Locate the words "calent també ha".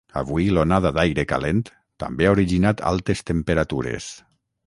1.31-2.33